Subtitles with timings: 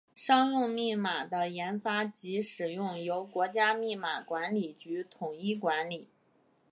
[0.15, 6.09] 商用密码的研发及使用由国家密码管理局统一管理。